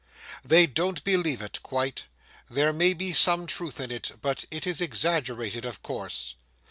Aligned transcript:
They 0.43 0.65
don't 0.65 1.03
believe 1.03 1.43
it 1.43 1.61
quite,—there 1.61 2.73
may 2.73 2.93
be 2.95 3.13
some 3.13 3.45
truth 3.45 3.79
in 3.79 3.91
it, 3.91 4.09
but 4.19 4.45
it 4.49 4.65
is 4.65 4.81
exaggerated, 4.81 5.63
of 5.63 5.83
course. 5.83 6.33